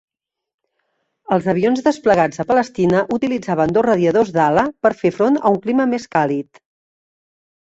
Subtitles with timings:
[1.35, 5.87] Els avions desplegats a Palestina utilitzaven dos radiadors d'ala per fer front a un clima
[5.95, 6.63] més càlid.